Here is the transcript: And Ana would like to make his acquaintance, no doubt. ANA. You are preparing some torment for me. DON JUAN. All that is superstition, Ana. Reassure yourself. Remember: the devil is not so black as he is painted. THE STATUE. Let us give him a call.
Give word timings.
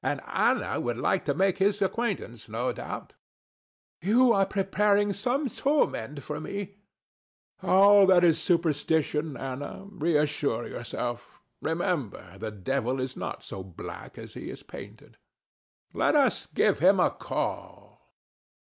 And 0.03 0.19
Ana 0.21 0.79
would 0.79 0.97
like 0.97 1.25
to 1.25 1.35
make 1.35 1.59
his 1.59 1.79
acquaintance, 1.79 2.49
no 2.49 2.73
doubt. 2.73 3.13
ANA. 4.01 4.11
You 4.11 4.33
are 4.33 4.47
preparing 4.47 5.13
some 5.13 5.47
torment 5.47 6.23
for 6.23 6.39
me. 6.41 6.77
DON 7.61 7.69
JUAN. 7.69 7.69
All 7.69 8.07
that 8.07 8.23
is 8.23 8.41
superstition, 8.41 9.37
Ana. 9.37 9.85
Reassure 9.91 10.67
yourself. 10.67 11.39
Remember: 11.61 12.35
the 12.39 12.49
devil 12.49 12.99
is 12.99 13.15
not 13.15 13.43
so 13.43 13.61
black 13.61 14.17
as 14.17 14.33
he 14.33 14.49
is 14.49 14.63
painted. 14.63 15.17
THE 15.91 15.91
STATUE. 15.91 15.99
Let 15.99 16.15
us 16.15 16.47
give 16.47 16.79
him 16.79 16.99
a 16.99 17.11
call. 17.11 18.01